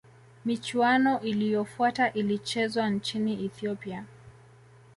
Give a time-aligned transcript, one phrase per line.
[0.45, 4.05] michuano iliyofuata ilichezwa nchini ethiopia